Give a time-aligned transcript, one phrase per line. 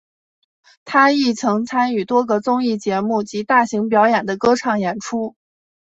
[0.83, 5.35] 他亦曾参与多个综艺节目及大型表演的歌唱演出。